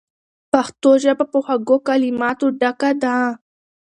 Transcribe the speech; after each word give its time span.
پښتو 0.51 0.89
ژبه 1.03 1.25
په 1.31 1.39
خوږو 1.45 1.77
کلماتو 1.87 2.45
ډکه 2.59 2.91
ده. 3.03 3.15